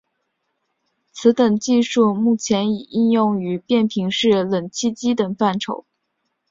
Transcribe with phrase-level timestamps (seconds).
[1.11, 5.85] 此等技术目前已应用于变频式冷气机等范畴。